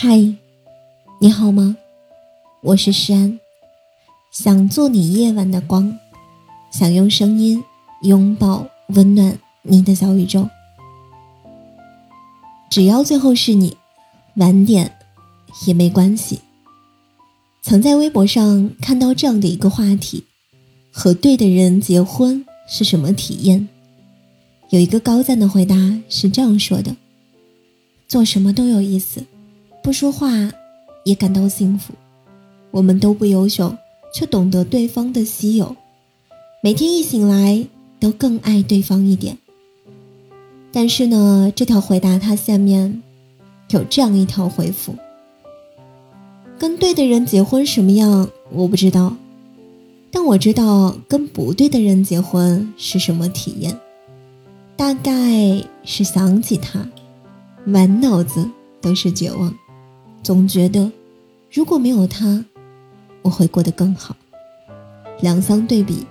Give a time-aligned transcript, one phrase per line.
[0.00, 0.16] 嗨，
[1.18, 1.76] 你好吗？
[2.62, 3.40] 我是诗安，
[4.30, 5.98] 想做你夜晚的光，
[6.70, 7.64] 想用声音
[8.02, 10.48] 拥抱温暖你的小宇宙。
[12.70, 13.76] 只要最后是你，
[14.36, 14.96] 晚点
[15.66, 16.42] 也没关系。
[17.60, 20.22] 曾在微博上看到这样的一个话题：
[20.92, 23.68] 和对的人结婚是什么体验？
[24.70, 25.74] 有一个高赞的回答
[26.08, 26.94] 是这样说的：
[28.06, 29.24] 做什么都有意思。
[29.88, 30.28] 不说话，
[31.04, 31.94] 也感到幸福。
[32.70, 33.74] 我们都不优秀，
[34.12, 35.74] 却懂得对方的稀有。
[36.62, 37.66] 每天一醒来，
[37.98, 39.38] 都更爱对方一点。
[40.70, 43.02] 但是呢，这条回答它下面
[43.70, 44.94] 有这样一条回复：
[46.58, 49.16] 跟对的人结婚什么样，我不知道。
[50.10, 53.74] 但我知道跟不对的人结婚是什么体验。
[54.76, 56.86] 大概是想起他，
[57.64, 58.50] 满脑子
[58.82, 59.50] 都是绝望。
[60.28, 60.92] 总觉得，
[61.50, 62.44] 如果没有他，
[63.22, 64.14] 我会过得更好。
[65.22, 66.06] 两相对比，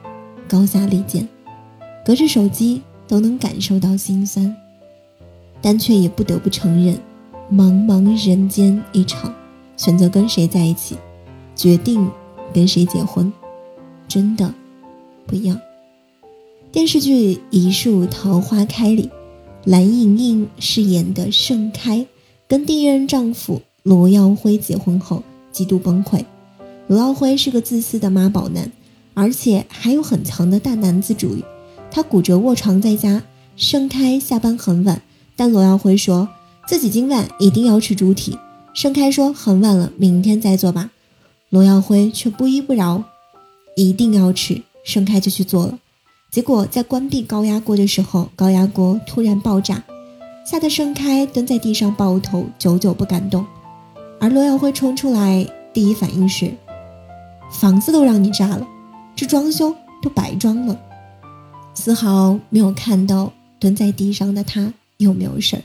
[0.49, 1.27] 高下立见，
[2.03, 4.57] 隔着手机都能感受到心酸，
[5.61, 6.97] 但却也不得不承认，
[7.53, 9.31] 茫茫人间一场，
[9.77, 10.97] 选择跟谁在一起，
[11.55, 12.09] 决定
[12.52, 13.31] 跟谁结婚，
[14.07, 14.52] 真的
[15.27, 15.61] 不一样。
[16.71, 19.11] 电视剧《一树桃花开》里，
[19.65, 22.07] 蓝盈莹饰演的盛开，
[22.47, 23.61] 跟第一任丈夫。
[23.88, 26.25] 罗耀辉结婚后极度崩溃。
[26.88, 28.69] 罗耀辉是个自私的妈宝男，
[29.13, 31.45] 而且还有很强的大男子主义。
[31.89, 33.23] 他骨折卧床在家，
[33.55, 35.02] 盛开下班很晚，
[35.38, 36.27] 但罗耀辉说
[36.67, 38.38] 自己今晚一定要吃猪蹄。
[38.73, 40.91] 盛开说很晚了，明天再做吧。
[41.49, 43.05] 罗耀辉却不依不饶，
[43.77, 44.61] 一定要吃。
[44.83, 45.80] 盛开就去做了，
[46.30, 49.81] 结果在关闭高压锅的时候，高压锅突然爆炸，
[50.45, 53.45] 吓得盛开蹲在地上抱头，久久不敢动。
[54.19, 56.51] 而罗耀辉冲出来，第一反应是：
[57.51, 58.67] 房子都让你炸了，
[59.15, 60.79] 这装修都白装了，
[61.75, 65.61] 丝毫没有看到蹲在地上的他有没有事儿。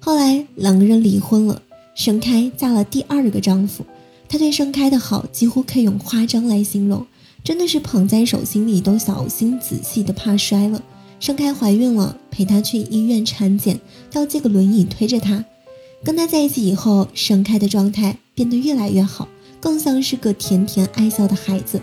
[0.00, 1.60] 后来两个人离婚了，
[1.94, 3.84] 盛开嫁了第二个丈夫，
[4.28, 7.06] 他对盛开的好几乎可以用夸张来形容，
[7.44, 10.82] 真的是捧在手心里都小心仔细的，怕摔了。
[11.20, 13.78] 盛开怀孕了，陪她去医院产检，
[14.12, 15.44] 要借个轮椅推着她。
[16.04, 19.26] 跟他在一起以后，盛开的状态变得越来越好，
[19.60, 21.80] 更像是个甜甜爱笑的孩子。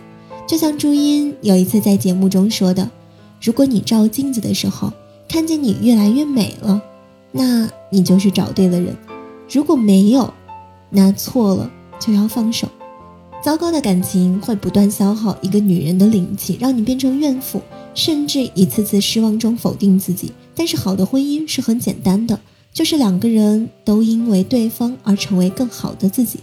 [0.47, 2.89] 就像朱茵有一次在节目中说的
[3.41, 4.93] ：“如果你照镜子的时候
[5.27, 6.81] 看见你越来越美了，
[7.31, 8.93] 那你就是找对了人；
[9.51, 10.33] 如果没有，
[10.89, 12.69] 那错了就要放手。
[13.43, 17.61] 糟糕的感情会不断消耗一个女人的灵气，让你变成怨妇，
[17.93, 20.31] 甚至一次次失望中否定自己。
[20.55, 22.39] 但是好的婚姻是很简单的。”
[22.75, 26.41] 就是两个人都因为对方而成为更好的自己。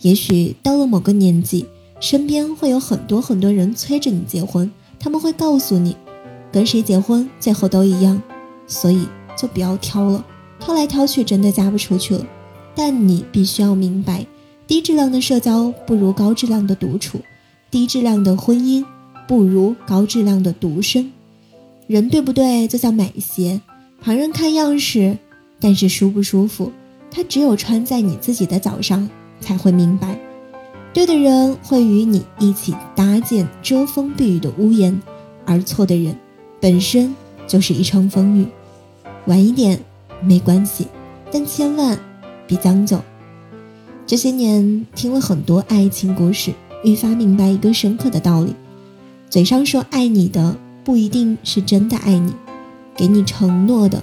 [0.00, 1.66] 也许到了某个年纪，
[1.98, 5.96] 身边会有很多很多人催着你结婚，他们会告诉你，
[6.52, 8.22] 跟谁结婚最后都一样，
[8.68, 10.24] 所以就不要挑了，
[10.60, 12.24] 挑来挑去真的嫁不出去了。
[12.76, 14.24] 但你必须要明白，
[14.68, 17.20] 低质量的社交不如高质量的独处，
[17.72, 18.84] 低质量的婚姻
[19.26, 21.10] 不如高质量的独身。
[21.88, 22.68] 人对不对？
[22.68, 23.60] 就像买鞋，
[24.00, 25.18] 旁人看样式。
[25.60, 26.70] 但是舒不舒服，
[27.10, 29.08] 它只有穿在你自己的脚上
[29.40, 30.18] 才会明白。
[30.92, 35.00] 对的人会与你一起搭建遮风避雨的屋檐，
[35.44, 36.16] 而错的人
[36.60, 37.14] 本身
[37.46, 38.46] 就是一场风雨。
[39.26, 39.78] 晚一点
[40.22, 40.86] 没关系，
[41.30, 41.98] 但千万
[42.46, 42.98] 别将就。
[44.06, 46.52] 这些年听了很多爱情故事，
[46.84, 48.54] 愈发明白一个深刻的道理：
[49.28, 52.32] 嘴上说爱你的不一定是真的爱你，
[52.96, 54.02] 给你承诺的。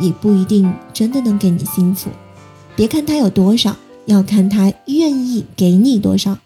[0.00, 2.10] 也不一定真的能给你幸福，
[2.76, 3.76] 别看他有多少，
[4.06, 6.38] 要看他愿意给你多少。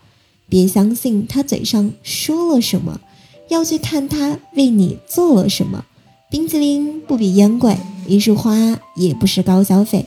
[0.49, 3.01] 别相信他嘴上说了什么，
[3.49, 5.85] 要去看他为你做了什么。
[6.31, 7.77] 冰淇淋不比烟贵，
[8.07, 10.07] 一束花也不是高消费。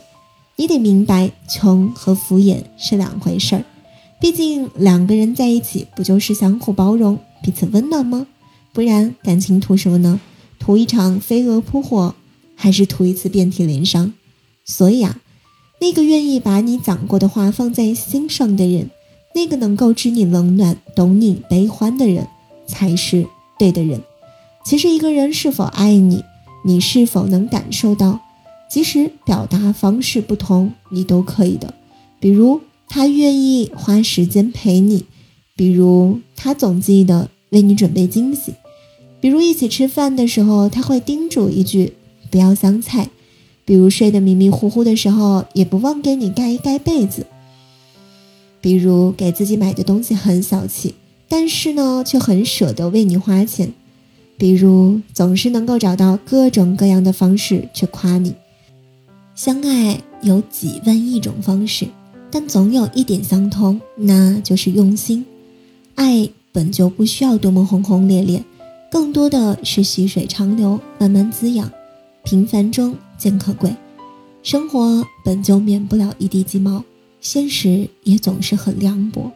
[0.56, 3.64] 你得明白，穷和敷衍是两回事儿。
[4.20, 8.26] 毕竟两个人在一起，不就是相互包容、彼此温暖吗？
[8.72, 10.20] 不然感情图什么呢？
[10.58, 12.14] 图一场飞蛾扑火？
[12.56, 14.12] 还是图一次遍体鳞伤，
[14.64, 15.20] 所以啊，
[15.80, 18.90] 那个愿意把你讲过的话放在心上的人，
[19.34, 22.26] 那个能够知你冷暖、懂你悲欢的人，
[22.66, 23.26] 才是
[23.58, 24.00] 对的人。
[24.64, 26.24] 其实，一个人是否爱你，
[26.64, 28.20] 你是否能感受到，
[28.68, 31.74] 即使表达方式不同，你都可以的。
[32.18, 35.02] 比如，他愿意花时间陪你；
[35.54, 38.52] 比如，他总记得为你准备惊喜；
[39.20, 41.92] 比如，一起吃饭的时候，他会叮嘱一句。
[42.30, 43.10] 不要香菜，
[43.64, 47.22] 比如睡得迷迷糊糊的时候，也不忘给你盖一盖被子；
[48.60, 50.94] 比如给自己买的东西很小气，
[51.28, 53.68] 但是呢，却很舍得为你花钱；
[54.36, 58.34] 比如总是能够找到各种各样的方式去夸你。
[59.34, 61.86] 相爱有几万亿种方式，
[62.30, 65.26] 但总有一点相通，那就是用心。
[65.94, 68.42] 爱本就不需要多么轰轰烈烈，
[68.90, 71.70] 更多的是细水长流，慢慢滋养。
[72.26, 73.72] 平凡中见可贵，
[74.42, 76.82] 生活本就免不了一地鸡毛，
[77.20, 79.30] 现实也总是很凉薄，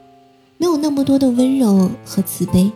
[0.58, 2.68] 没有那么多的温柔和慈悲。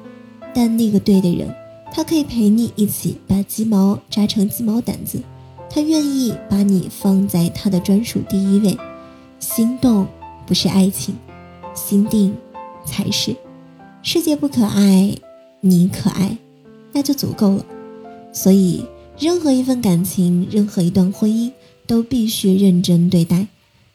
[0.54, 1.52] 但那个对的人，
[1.92, 5.20] 他可以陪你一起把鸡毛扎成鸡毛掸子，
[5.68, 8.78] 他愿意把你放在他的专属第一位。
[9.40, 10.06] 心动
[10.46, 11.16] 不是爱情，
[11.74, 12.32] 心定
[12.86, 13.34] 才是。
[14.00, 15.12] 世界不可爱，
[15.60, 16.38] 你可爱，
[16.92, 17.66] 那就足够了。
[18.32, 18.84] 所以。
[19.18, 21.52] 任何一份感情，任何一段婚姻，
[21.86, 23.46] 都必须认真对待。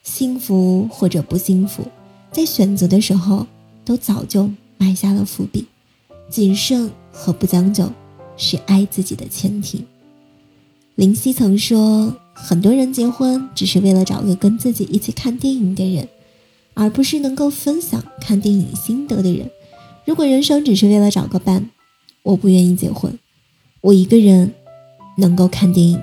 [0.01, 1.83] 幸福或者不幸福，
[2.31, 3.45] 在选择的时候，
[3.83, 5.65] 都早就埋下了伏笔。
[6.29, 7.91] 谨慎和不将就，
[8.37, 9.83] 是爱自己的前提。
[10.95, 16.07] 林夕曾说：“很多人结婚只是为了找个跟自己一起看电影的人，
[16.75, 19.51] 而不是能够分享看电影心得的人。
[20.05, 21.69] 如果人生只是为了找个伴，
[22.23, 23.19] 我不愿意结婚。
[23.81, 24.53] 我一个人。”
[25.19, 26.01] 能够看电影，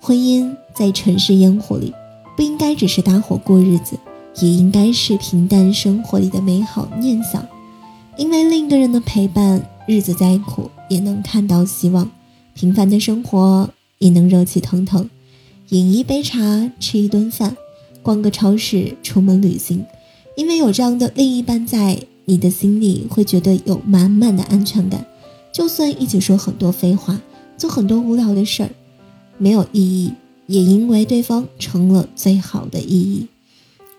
[0.00, 1.92] 婚姻在城市烟火里，
[2.36, 3.98] 不应该只是搭伙过日子，
[4.40, 7.44] 也应该是平淡生活里的美好念想。
[8.16, 12.10] 因为另一个人的陪伴，日子再苦也能看到希望，
[12.54, 13.68] 平凡的生活
[13.98, 15.08] 也能热气腾腾。
[15.70, 17.56] 饮一杯茶，吃一顿饭，
[18.02, 19.84] 逛个超市，出门旅行，
[20.36, 25.04] 因为有这样的另一半在，你的心里会觉得有满满的安全感。
[25.52, 27.18] 就算一起说很多废话。
[27.56, 28.70] 做很多无聊的事儿，
[29.38, 30.12] 没有意义，
[30.46, 33.26] 也因为对方成了最好的意义。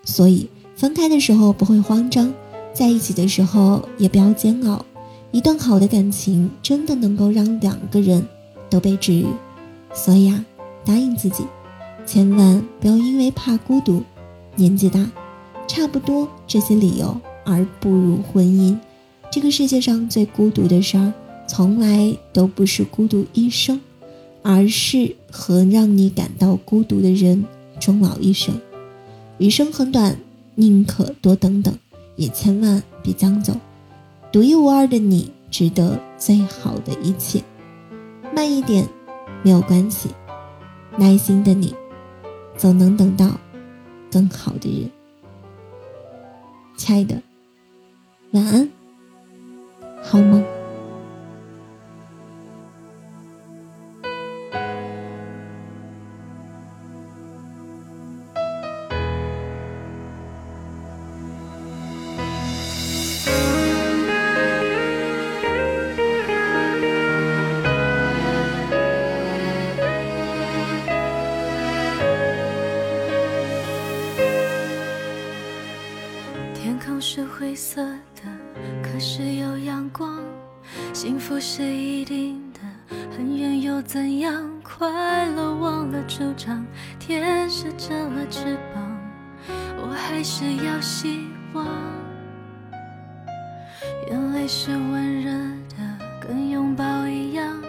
[0.04, 2.32] 所以分开的时候不会慌张，
[2.72, 4.84] 在一起的时候也不要煎熬。
[5.30, 8.26] 一段好的感情真的能够让两个人
[8.70, 9.26] 都被治愈。
[9.92, 10.44] 所以啊，
[10.84, 11.44] 答应自己，
[12.06, 14.02] 千万不要因为怕孤独、
[14.56, 15.10] 年纪大、
[15.66, 18.78] 差不多这些理由而步入婚姻。
[19.30, 21.12] 这个世界上最孤独的事儿。
[21.48, 23.80] 从来都不是孤独一生，
[24.42, 27.44] 而是和让你感到孤独的人
[27.80, 28.54] 终老一生。
[29.38, 30.18] 余生很短，
[30.56, 31.74] 宁可多等等，
[32.16, 33.54] 也千万别将就。
[34.30, 37.42] 独一无二的你，值得最好的一切。
[38.34, 38.86] 慢一点
[39.42, 40.10] 没有关系，
[40.98, 41.74] 耐心的你，
[42.56, 43.40] 总能等到
[44.12, 44.90] 更好的人。
[46.76, 47.22] 亲爱的，
[48.32, 48.70] 晚安，
[50.02, 50.57] 好梦。
[81.28, 82.60] 不是一定的，
[83.14, 84.50] 很远又怎样？
[84.62, 86.64] 快乐忘了主张，
[86.98, 88.98] 天使折了翅膀，
[89.76, 91.66] 我还是要希望。
[94.08, 95.30] 眼泪是温热
[95.68, 97.62] 的，跟拥抱一样，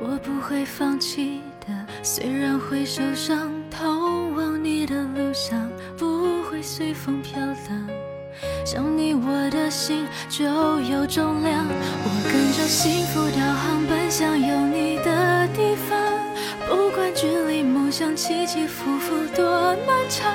[0.00, 3.52] 我不会放弃的，虽然会受伤。
[3.70, 7.99] 通往你的路上，不会随风飘荡。
[8.72, 11.66] 想你，我的心就有重量。
[12.04, 15.98] 我跟着幸福导航，奔向有你的地方。
[16.68, 20.32] 不管距离梦想起起伏伏多漫长，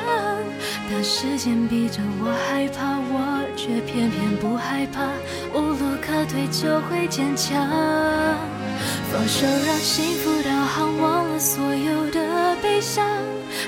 [0.91, 5.07] 当时间逼着我害怕，我却偏偏不害怕。
[5.57, 7.55] 无路可退就会坚强。
[9.13, 13.07] 放手让幸福导航，忘了所有的悲伤，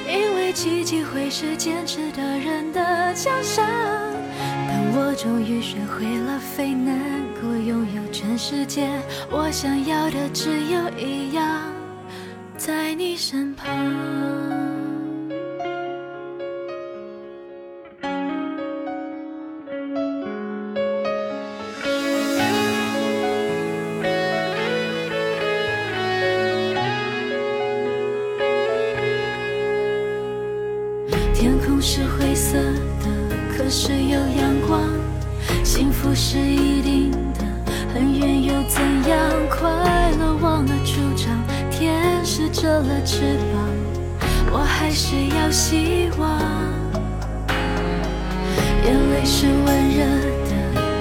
[0.05, 3.65] 因为奇迹会是坚持的人的奖赏。
[4.67, 6.93] 当我终于学会了飞，能
[7.41, 8.89] 够拥有全世界。
[9.31, 11.71] 我想要的只有一样，
[12.57, 14.66] 在你身旁。
[36.37, 37.43] 是一定的，
[37.93, 38.79] 很远又怎
[39.09, 39.17] 样？
[39.49, 41.25] 快乐忘了主张，
[41.71, 43.65] 天使折了翅膀，
[44.51, 46.39] 我还是要希望。
[48.85, 50.05] 眼泪是温热
[50.45, 50.51] 的，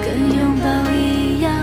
[0.01, 1.53] 跟拥抱一样，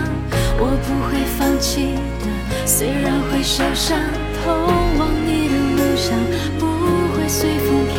[0.57, 2.25] 我不会放弃的，
[2.65, 3.99] 虽然会受伤。
[4.43, 4.53] 通
[4.99, 6.15] 往你的路上
[6.59, 6.65] 不
[7.13, 7.95] 会随风飘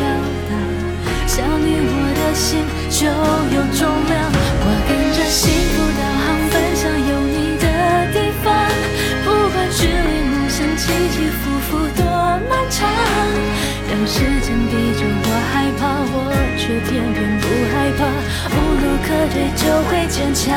[0.49, 0.51] 荡，
[1.27, 3.05] 想你我的心就
[3.53, 4.36] 有重量。
[14.07, 17.45] 时间逼着我害怕，我却偏偏不
[17.75, 18.07] 害怕，
[18.55, 20.55] 无路可退就会坚强。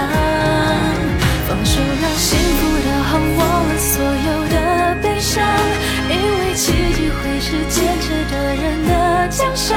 [1.48, 4.54] 放手让幸福导航忘了所有的
[5.02, 5.42] 悲伤，
[6.08, 9.76] 因为奇迹会是坚持的人的奖赏。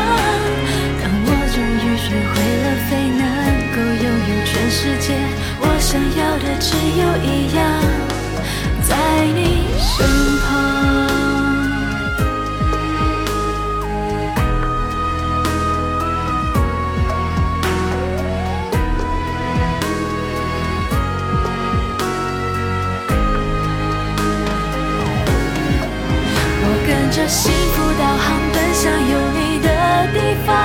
[27.14, 29.70] 着幸福导航奔向有你的
[30.14, 30.58] 地方，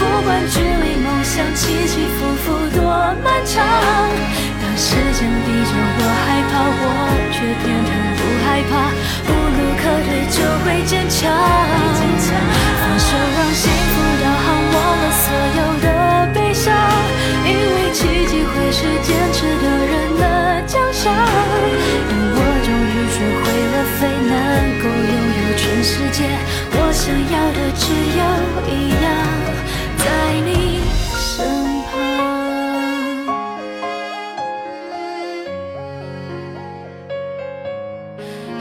[0.00, 2.82] 不管距离梦想起起伏伏多
[3.22, 3.64] 漫长。
[4.60, 6.84] 当时间逼着我害怕，我
[7.30, 7.88] 却偏偏
[8.18, 8.90] 不害怕，
[9.28, 11.22] 无路可退就会坚强。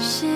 [0.08, 0.35] 是